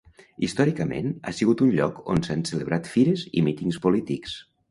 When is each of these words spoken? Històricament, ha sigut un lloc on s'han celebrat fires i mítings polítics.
Històricament, 0.45 1.11
ha 1.27 1.33
sigut 1.39 1.61
un 1.65 1.75
lloc 1.75 2.01
on 2.15 2.25
s'han 2.27 2.43
celebrat 2.53 2.91
fires 2.95 3.27
i 3.41 3.47
mítings 3.49 3.81
polítics. 3.87 4.37